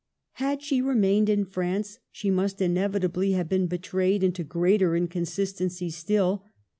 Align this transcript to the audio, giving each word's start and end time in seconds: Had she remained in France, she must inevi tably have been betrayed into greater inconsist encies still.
Had 0.41 0.63
she 0.63 0.81
remained 0.81 1.29
in 1.29 1.45
France, 1.45 1.99
she 2.11 2.31
must 2.31 2.57
inevi 2.57 3.01
tably 3.07 3.35
have 3.35 3.47
been 3.47 3.67
betrayed 3.67 4.23
into 4.23 4.43
greater 4.43 4.95
inconsist 4.95 5.59
encies 5.61 5.91
still. 5.93 6.43